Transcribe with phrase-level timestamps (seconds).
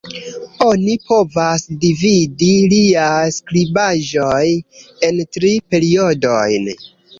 [0.67, 4.43] Oni povas dividi liaj skribaĵoj
[5.11, 6.69] en tri periodojn.